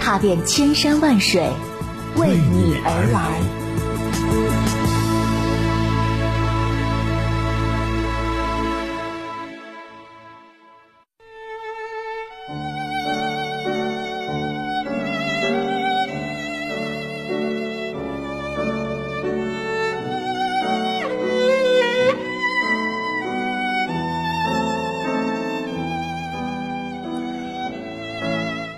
[0.00, 1.48] 踏遍千山万水，
[2.16, 3.59] 为你而来。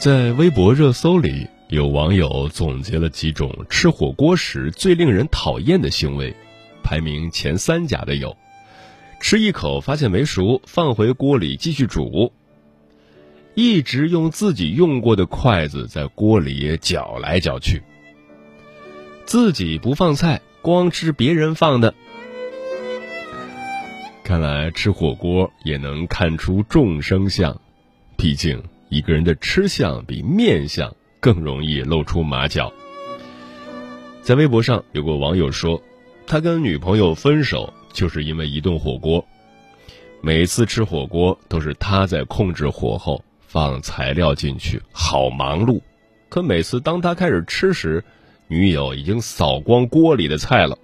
[0.02, 6.35] 在微博热搜里，有网友总结了几种吃火锅时最令人讨厌的行为，
[6.82, 8.37] 排名前三甲的有：
[9.21, 12.32] 吃一口发现没熟，放回锅里继续煮；
[13.54, 17.79] 一直用自己用过的筷子在锅里搅来搅去；
[19.24, 21.95] 自己不放菜，光吃别人放的。
[24.24, 27.60] 看来吃火锅也能看出众生相，
[28.16, 28.60] 毕竟。
[28.93, 32.71] 一个人的吃相比面相更容易露出马脚。
[34.21, 35.82] 在微博上有个网友说，
[36.26, 39.26] 他跟女朋友分手就是因为一顿火锅。
[40.20, 45.80] 每次吃火锅都是他在控制火候，放材料进去，好忙碌。
[46.29, 48.04] 可每次当他开始吃时，
[48.46, 50.76] 女友已经扫光锅里的菜了。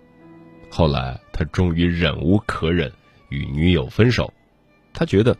[0.71, 2.91] 后来他终于忍无可忍，
[3.29, 4.33] 与女友分手。
[4.95, 5.37] 他觉得。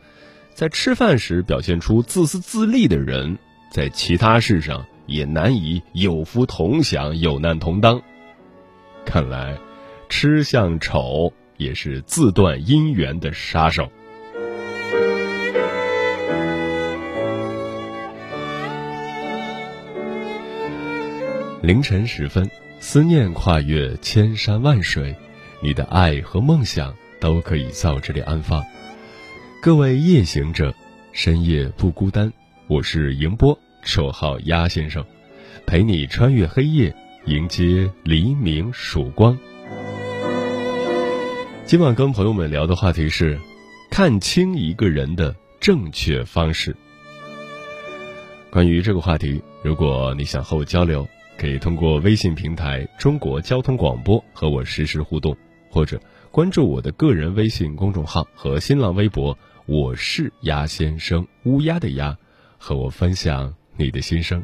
[0.59, 3.37] 在吃饭时表现出自私自利的人，
[3.71, 8.01] 在其他事上也难以有福同享、有难同当。
[9.05, 9.57] 看来，
[10.09, 13.89] 吃相丑也是自断姻缘的杀手。
[21.61, 25.15] 凌晨时分，思念跨越千山万水，
[25.63, 28.61] 你的爱和梦想都可以在这里安放。
[29.61, 30.73] 各位夜行者，
[31.11, 32.31] 深夜不孤单。
[32.67, 35.03] 我是迎波，绰号鸭先生，
[35.65, 39.37] 陪你穿越黑夜，迎接黎明曙光。
[41.65, 43.37] 今晚跟朋友们聊的话题是：
[43.91, 46.73] 看清一个人的正确方式。
[48.49, 51.05] 关于这个话题，如果你想和我交流，
[51.37, 55.35] 可以通过微信平台“中国交通广播”和我实时互动，
[55.69, 59.37] 或者关注我的个人微信公众号和新浪微博。
[59.71, 62.17] 我是鸭先生，乌鸦的鸭，
[62.57, 64.43] 和我分享你的心声。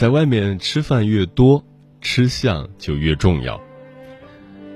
[0.00, 1.62] 在外面吃饭越多，
[2.00, 3.60] 吃相就越重要。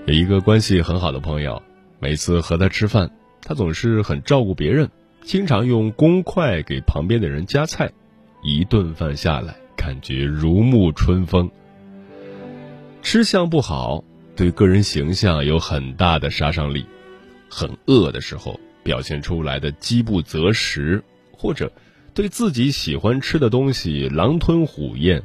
[0.05, 1.62] 有一个关系很好的朋友，
[1.99, 3.11] 每次和他吃饭，
[3.41, 4.91] 他总是很照顾别人，
[5.23, 7.91] 经常用公筷给旁边的人夹菜，
[8.43, 11.50] 一顿饭下来，感觉如沐春风。
[13.00, 14.05] 吃相不好，
[14.37, 16.85] 对个人形象有很大的杀伤力。
[17.49, 21.73] 很饿的时候，表现出来的饥不择食，或者。
[22.14, 25.20] 对自己喜欢吃的东西狼吞虎咽，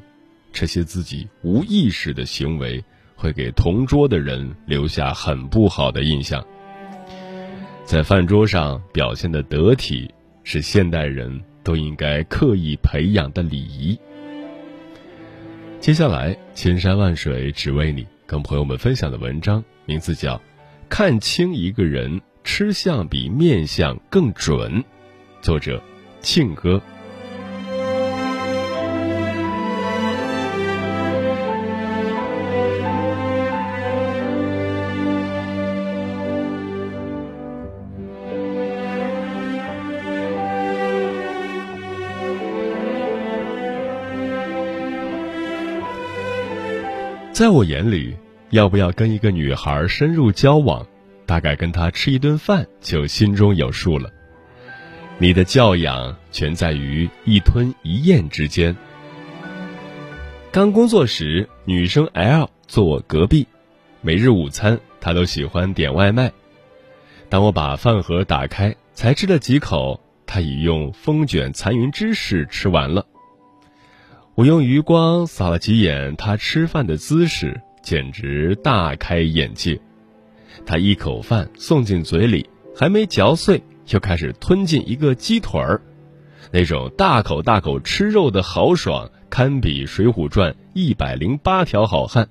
[0.51, 2.83] 这些自己无意识的行为
[3.15, 6.43] 会给同桌的人留下很不好的印象。
[7.85, 10.09] 在饭桌上表现的得体，
[10.43, 13.97] 是现代人都应该刻意培养的礼仪。
[15.79, 20.35] 接下来，千山万水只为你，跟朋友们分享的文章名字叫
[20.89, 24.81] 《看清一个人吃相比面相更准》，
[25.41, 25.79] 作者。
[26.21, 26.81] 庆哥，
[47.31, 48.13] 在我眼里，
[48.49, 50.85] 要不要跟一个女孩深入交往，
[51.25, 54.11] 大概跟她吃一顿饭就心中有数了。
[55.21, 58.73] 你的教养全在于一吞一咽之间。
[60.49, 63.45] 刚工作时，女生 L 坐我隔壁，
[63.99, 66.31] 每日午餐她都喜欢点外卖。
[67.27, 73.05] 当我把饭盒打开，才吃了几口，她已用风卷残云之势吃完了。
[74.35, 79.77] 我用余光扫了几眼她吃饭的姿势，简直大开眼界。
[80.65, 83.61] 她一口饭送进嘴里，还没嚼碎。
[83.89, 85.81] 就开始吞进一个鸡腿儿，
[86.51, 92.29] 那种大口大口吃肉的豪爽，堪比《水浒传》一百零八条好汉。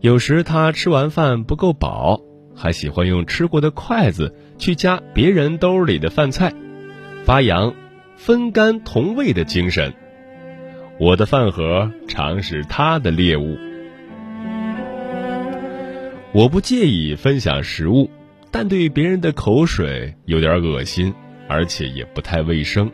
[0.00, 2.20] 有时他吃完饭不够饱，
[2.54, 6.54] 还喜欢用吃过的筷子去夹别人兜里的饭菜，
[7.24, 7.74] 发扬
[8.16, 9.92] 分甘同味的精神。
[11.00, 13.58] 我的饭盒常是他的猎物，
[16.32, 18.08] 我不介意分享食物。
[18.50, 21.14] 但对别人的口水有点恶心，
[21.48, 22.90] 而且也不太卫生。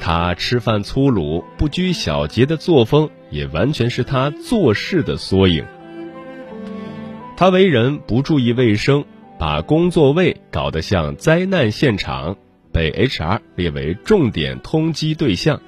[0.00, 5.64] 他吃饭粗鲁、不拘小节的作风，也完全是他做事的缩影。
[7.36, 9.04] 他为人不注意卫生，
[9.38, 12.36] 把工作位搞得像灾难现场，
[12.70, 15.60] 被 HR 列为重点通缉对象。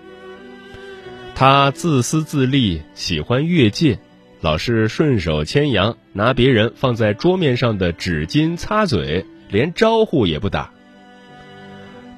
[1.35, 3.99] 他自私自利，喜欢越界。
[4.41, 10.71] 老是顺手牵羊，拿别人放在桌面上的纸巾擦嘴，连招呼也不打。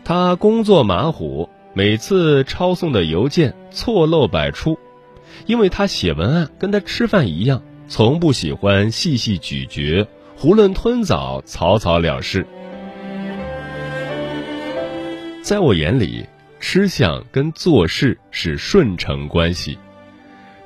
[0.04, 4.78] 他工作马虎，每次抄送的邮件错漏百出，
[5.46, 10.06] 因为他写文案跟他吃饭一样，从不喜欢细细咀嚼，
[10.38, 12.46] 囫囵吞枣，草草了事。
[15.42, 16.24] 在我眼里，
[16.60, 19.76] 吃相跟做事是顺承关系。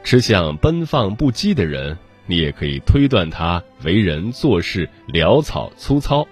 [0.04, 1.96] 吃相奔放不羁的人，
[2.26, 6.26] 你也可以推断他为人做事潦草粗糙。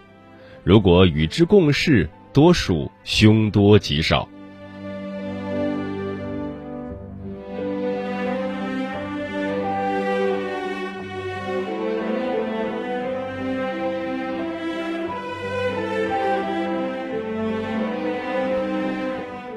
[0.63, 4.29] 如果与之共事，多数凶多吉少。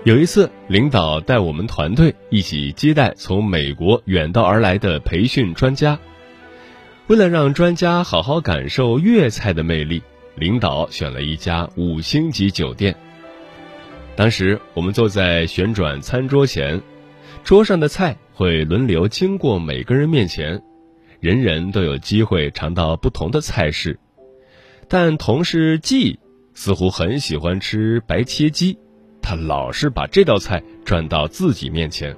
[0.06, 5.98] 有一次，领导带我们团队一起接待从美国远道而来的培训专家。
[7.07, 10.01] 为了让专家好好感受粤菜的魅力，
[10.36, 12.95] 领导选了一家五星级酒店。
[14.15, 16.81] 当时我们坐在旋转餐桌前，
[17.43, 20.63] 桌上的菜会轮流经过每个人面前，
[21.19, 24.00] 人人都有机会尝到不同的菜式。
[24.88, 26.17] 但同事季
[26.53, 28.77] 似乎很喜欢吃白切鸡，
[29.22, 32.15] 他老是把这道菜转到自己面前。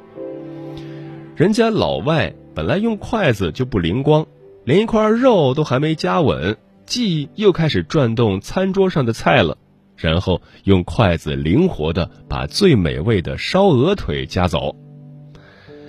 [1.36, 4.26] 人家老外本来用筷子就不灵光，
[4.66, 9.58] 连一块肉都还没夹稳，季又开始转动餐桌上的菜了。
[9.96, 14.76] 然后用筷子灵活的把最美味的烧鹅腿夹走。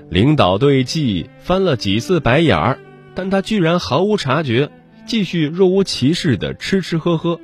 [0.09, 2.78] 领导对季翻了几次白眼儿，
[3.16, 4.71] 但他居然毫无察觉，
[5.06, 7.40] 继续若无其事的吃吃喝喝。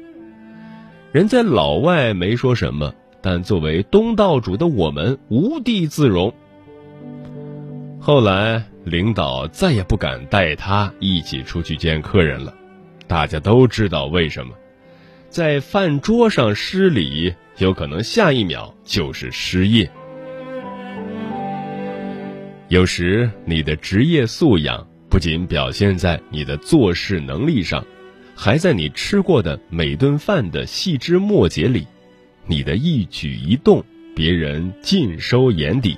[1.10, 6.32] 人在老外没说什么，但作为东道主的我们无地自容。
[7.98, 12.52] 后来领导再也不敢带他一起出去见客人了，
[13.06, 14.52] 大家都知道为什么。
[15.28, 19.88] 在饭桌上失礼，有可能下一秒就是失业。
[22.68, 27.84] 有时你的职业素养不仅表现在你的做事能力上，
[28.34, 31.86] 还在你吃过的每顿饭的细枝末节里，
[32.46, 33.84] 你的一举一动，
[34.16, 35.96] 别人尽收眼底。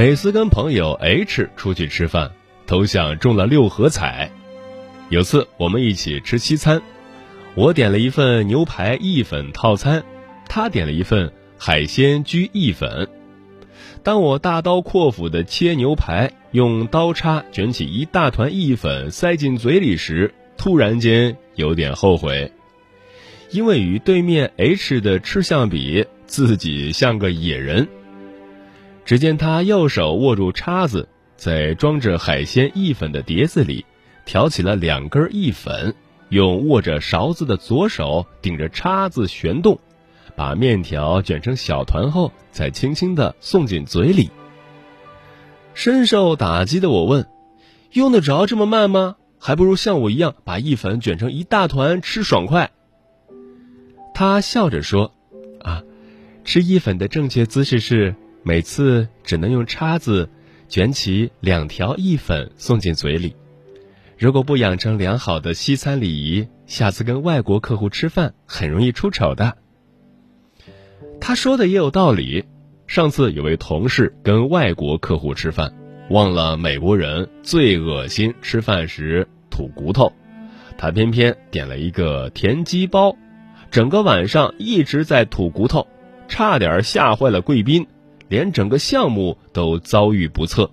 [0.00, 2.30] 每次跟朋友 H 出去吃饭，
[2.64, 4.30] 都像中了六合彩。
[5.10, 6.80] 有次我们一起吃西餐，
[7.54, 10.02] 我点了一份牛排意粉套餐，
[10.48, 13.10] 他点了一份海鲜焗意粉。
[14.02, 22.50] 当我大刀阔斧的切牛排，用刀叉卷起一大团意粉塞进嘴里时，突然间有点后悔，
[23.50, 27.86] 因为与对面 H 的吃相比，自己像个野人。
[29.10, 33.84] 只见他右手握住叉子，在装着海鲜意粉的碟子里，
[34.24, 35.92] 挑起了两根意粉，
[36.28, 39.80] 用握着勺子的左手顶着叉子旋动，
[40.36, 44.30] 把面条卷成小团后，再轻轻地送进嘴里。
[45.74, 47.26] 深受打击的我问
[47.90, 49.16] ：“用得着这么慢吗？
[49.40, 52.70] 还不如像我一样把意粉卷成一大团吃爽快。”
[54.14, 55.12] 他笑着说
[55.62, 55.82] ：“啊，
[56.44, 60.28] 吃意粉的正确姿势是。”每次只能用叉子
[60.68, 63.36] 卷起两条意粉送进嘴里，
[64.18, 69.56] 如果不养成良好的西餐礼仪，下次跟外国客户吃饭很容易出丑的。
[71.20, 72.44] 他说的也有道理。
[72.86, 75.72] 上次有位同事跟外国客户吃饭，
[76.08, 80.12] 忘了美国人最恶心吃饭时吐骨头，
[80.76, 83.16] 他偏偏点了一个田鸡包，
[83.70, 85.86] 整个晚上一直在吐骨头，
[86.26, 87.86] 差点吓坏了贵宾。
[88.30, 90.70] 连整个项目都遭遇不测。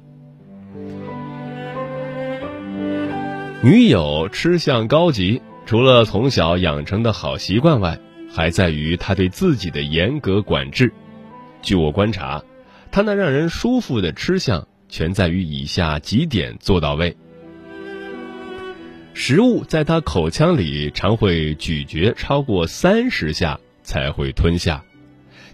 [3.63, 7.99] 女友吃相高级，除了从小养成的好习惯外，
[8.31, 10.93] 还在于她对自己的严格管制。
[11.63, 12.43] 据我观察，
[12.91, 17.17] 她那让人舒服的吃相，全在于以下几点做到位：
[19.15, 24.83] 食物在她口腔里常会咀嚼超过三十下才会吞下。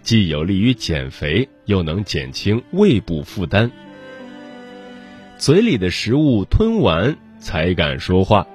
[0.04, 3.70] 既有利于减肥，又能减轻胃部负担。
[5.38, 8.46] 嘴里的食物吞完才敢说话。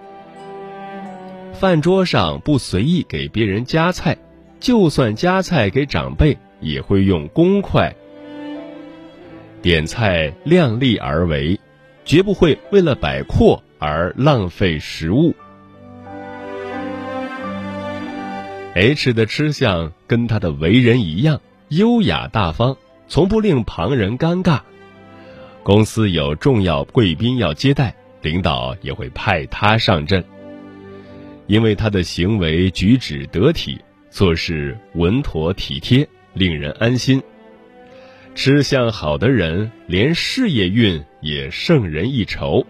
[1.54, 4.16] 饭桌上不随意给别人夹菜，
[4.60, 7.94] 就算夹菜给长辈，也会用公筷。
[9.64, 11.60] 点菜量力而为，
[12.06, 15.34] 绝不会为了摆阔而浪费食物。
[18.80, 22.78] H 的吃相跟他的为人一样，优雅大方，
[23.10, 24.62] 从不令旁人尴尬。
[25.64, 30.24] 公司有重要贵宾要接待，领导也会派他上阵。
[31.48, 33.78] 因为他的行为举止得体，
[34.10, 37.22] 做事稳妥体贴，令人安心。
[38.34, 42.66] 吃相好的人，连事业运也胜人一筹。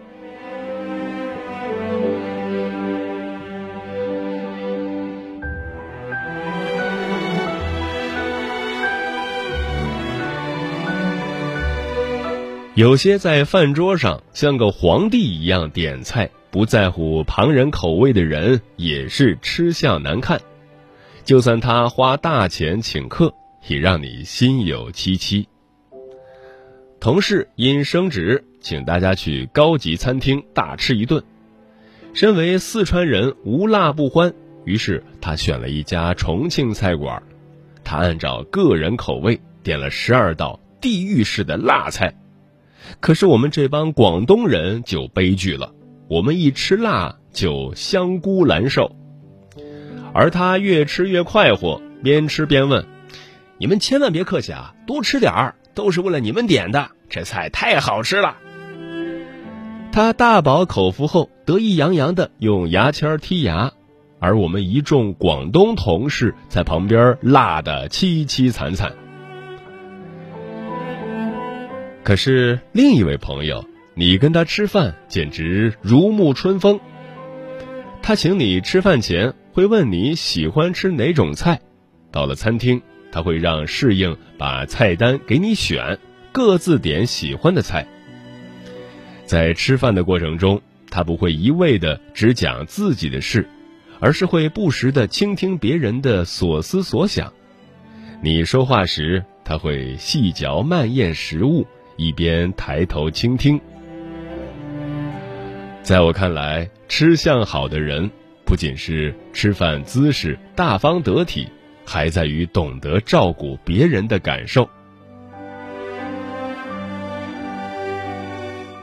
[12.80, 20.40] 有些在饭桌上像个皇帝一样点菜，不在乎旁人口味的人，也是吃相难看。
[21.22, 23.34] 就算他花大钱请客，
[23.68, 25.46] 也让你心有戚戚。
[27.00, 31.22] 同事因升职，请大家去高级餐厅大吃一顿，
[32.14, 34.32] 身为四川人，无辣不欢，
[34.64, 37.22] 于是他选了一家重庆菜馆。
[37.84, 42.14] 他按照个人口味点了十二道地狱式的辣菜。
[43.00, 45.72] 可是我们这帮广东人就悲剧了，
[46.08, 48.96] 我们一吃辣就香菇难受。
[50.12, 52.84] 而他越吃越快活，边吃边问
[53.58, 58.36] ：“你们千万别客气啊，多吃点儿，都是为了你们点的，这菜太好吃了。
[59.92, 63.72] ”他大饱口福后，得意洋洋的用牙签剔牙，
[64.18, 68.92] 而我们一众广东同事在旁边辣得凄凄惨惨。
[72.02, 76.80] 可是另一位朋友，你跟他吃饭简直如沐春风。
[78.02, 81.60] 他请你吃饭前会问你喜欢吃哪种菜，
[82.10, 82.80] 到了餐厅
[83.12, 85.98] 他会让侍应把菜单给你选，
[86.32, 87.86] 各自点喜欢的菜。
[89.26, 90.60] 在吃饭的过程中，
[90.90, 93.46] 他不会一味的只讲自己的事，
[94.00, 97.32] 而是会不时的倾听别人的所思所想。
[98.22, 101.66] 你说话时，他会细嚼慢咽食物，
[102.00, 103.60] 一边抬头倾听。
[105.82, 108.10] 在我看来，吃相好的人，
[108.46, 111.46] 不仅是吃饭姿势大方得体，
[111.84, 114.66] 还在于懂得照顾别人的感受。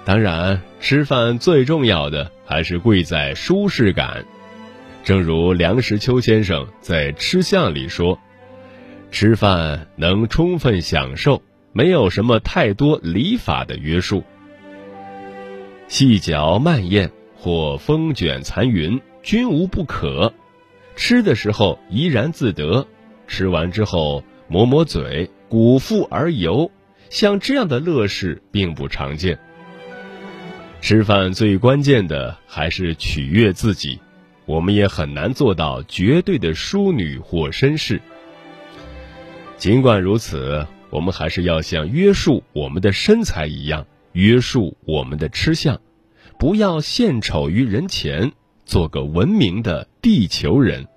[0.06, 4.24] 当然，吃饭最重要的还是贵在舒适感。
[5.04, 8.20] 正如梁实秋先生在《吃相》里说
[9.10, 14.24] ：“吃饭能充分享受，没有什么太多礼法的约束。
[15.88, 20.34] 细嚼慢咽或风卷残云均无不可。
[20.96, 22.88] 吃的时候怡然自得，
[23.28, 26.72] 吃完之后抹抹嘴，鼓腹而游，
[27.10, 29.38] 像这样的乐事并不常见。”
[30.82, 34.00] 吃饭最关键的还是取悦自己，
[34.46, 38.02] 我们也很难做到绝对的淑女或绅士。
[39.58, 45.80] 尽管如此，我们还是要像约束我们的身材一样约束我们的吃相，
[46.40, 48.32] 不要献丑于人前，
[48.66, 50.88] 做个文明的地球人。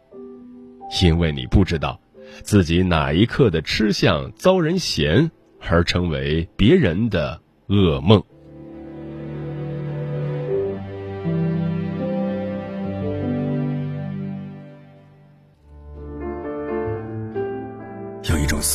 [1.03, 2.01] 因为你不知道，
[2.43, 8.23] 自己哪一刻的吃相遭人嫌，而成为别人的噩梦。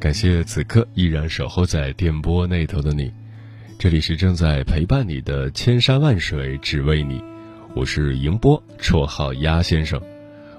[0.00, 3.12] 感谢此刻依然守候在电波那头的你，
[3.78, 7.22] 这里是正在陪伴你的千山万水只为你，
[7.74, 10.00] 我是迎波，绰号鸭先生，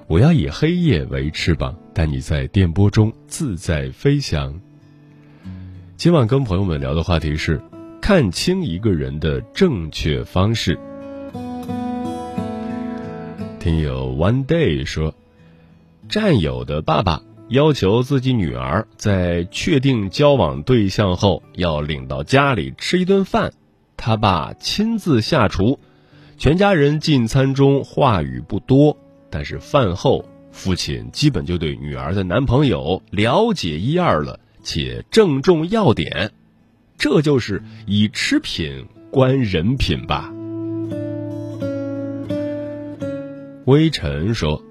[0.06, 4.62] 我要以黑夜为翅膀，带你在电波中自在飞翔。
[5.98, 7.60] 今晚跟朋友们聊的话题是
[8.00, 10.78] 看清一个人的正确方式。
[13.60, 15.16] 听友 One Day 说，
[16.08, 17.24] 战友的爸爸。
[17.52, 23.52] 要求自己女儿在确定交往对象后要领到家里吃一顿饭，
[23.98, 25.78] 他爸亲自下厨，
[26.38, 28.96] 全家人进餐中话语不多，
[29.30, 36.32] 但是饭后父亲基本就对女儿的男朋友了解一二了，且正中要点，
[36.98, 40.32] 这就是以吃品观人品吧。
[43.66, 44.64] 微臣说。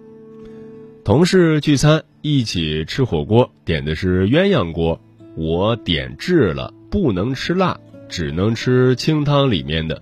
[1.11, 5.01] 同事聚餐，一起吃火锅，点的是鸳鸯锅。
[5.35, 10.01] 我点痣了，不能吃辣，只能吃清汤里面的。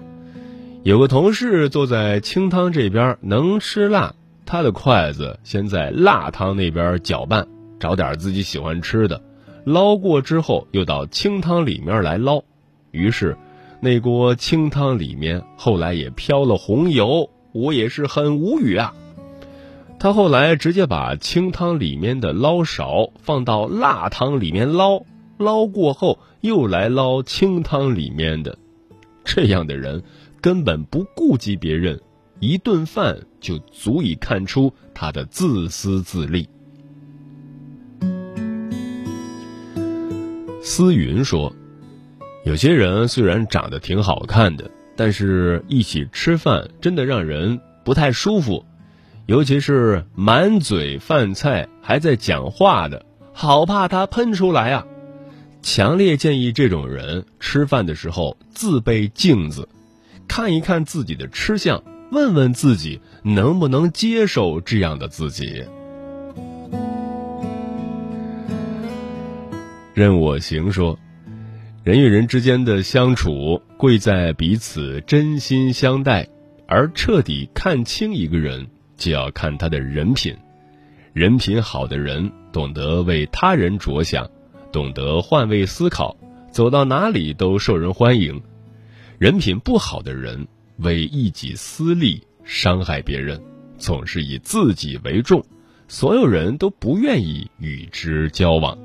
[0.82, 7.48] 有个同事坐在清汤这边，能吃辣，他的筷子先在辣汤那边搅拌，
[7.80, 9.22] 找点自己喜欢吃的，
[9.64, 12.42] 捞过之后又到清汤里面来捞。
[12.90, 13.34] 于是，
[13.80, 18.92] 那锅清汤里面后来也飘了红油，我也是很无语啊。
[20.00, 25.02] 他后来直接把清汤里面的捞勺放到辣汤里面捞，
[25.38, 28.56] 捞过后又来捞清汤里面的，
[29.24, 30.04] 这样的人
[30.40, 32.00] 根本不顾及别人，
[32.38, 36.48] 一顿饭就足以看出他的自私自利。
[40.62, 41.52] 思云说
[42.46, 48.64] ：“有些人虽然长得挺好看的，但是一起吃饭真的让人不太舒服，
[49.28, 54.86] 尤其是满嘴饭菜还在讲话的，好怕他喷出来啊！
[55.60, 59.68] 强烈建议这种人吃饭的时候自备镜子，
[60.26, 65.62] 看一看自己的吃相，问问自己能不能接受这样的自己。
[69.92, 70.98] 任我行说。
[71.84, 76.28] 人与人之间的相处，贵在彼此真心相待，
[76.66, 78.66] 而彻底看清一个人，
[78.98, 80.36] 就要看他的人品。
[81.14, 84.28] 人品好的人，懂得为他人着想，
[84.70, 86.14] 懂得换位思考，
[86.52, 88.42] 走到哪里都受人欢迎。
[89.18, 93.42] 人品不好的人，为一己私利，伤害别人，
[93.78, 95.44] 总是以自己为重，
[95.88, 98.78] 所有人都不愿意与之交往。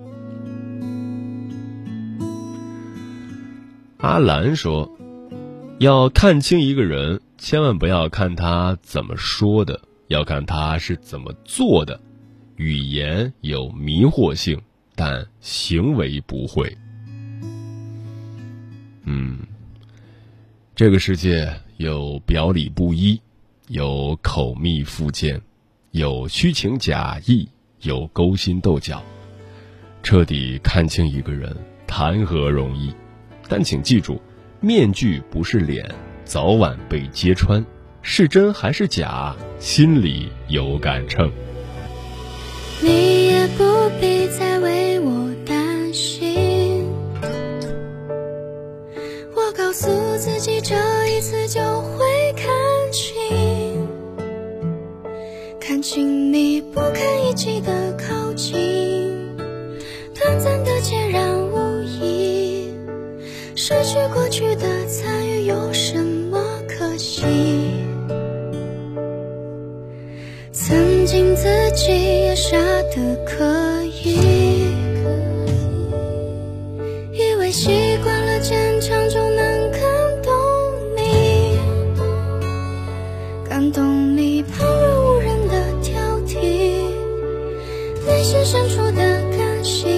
[3.97, 4.91] 阿兰说
[5.80, 11.99] ：“要看清一个人，千万不要看他怎么说的，要看他是怎么做的。
[12.55, 14.61] 语言有迷惑性，
[14.95, 16.77] 但行为不会。
[19.05, 19.39] 嗯，
[20.75, 23.19] 这个世界有表里不一，
[23.67, 25.41] 有口蜜腹剑，
[25.91, 27.49] 有虚情假意，
[27.81, 29.03] 有勾心斗角。
[30.03, 31.55] 彻底看清一个人，
[31.87, 32.93] 谈何容易？”
[33.49, 34.21] 但请记住，
[34.61, 35.89] 面具不是脸，
[36.23, 37.63] 早晚被揭穿。
[38.05, 41.31] 是真还是假，心里有杆秤。
[42.81, 43.63] 你也不
[43.99, 46.85] 必再为我担心，
[49.33, 49.87] 我告诉
[50.17, 50.75] 自己这
[51.07, 52.45] 一次就会看
[52.91, 53.87] 清，
[55.59, 58.55] 看清你不堪一击的靠近，
[60.13, 62.69] 短暂的孑然无依。
[63.55, 66.12] 失去过去的参与有什么
[71.13, 71.43] 信自
[71.76, 72.58] 己也傻
[72.89, 73.45] 得可
[74.04, 74.17] 以，
[77.12, 79.80] 以为习惯了坚强就能感
[80.23, 80.34] 动
[80.97, 81.60] 你，
[83.47, 86.34] 感动你旁若无人的挑剔，
[88.08, 89.04] 内心深处的
[89.38, 89.92] 感性，